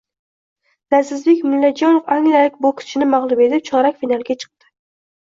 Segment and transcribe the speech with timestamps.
[0.93, 4.71] Lazizbek Mullajonov angliyalik bokschini mag‘lub etib, chorak finalga chiqdi